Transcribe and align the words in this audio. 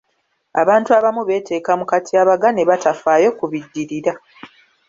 Abantu 0.61 0.89
abamu 0.97 1.21
beeteeka 1.27 1.71
mu 1.79 1.85
katyabaga 1.91 2.47
ne 2.51 2.63
batafaayo 2.69 3.29
ku 3.37 3.45
biddirira. 3.51 4.13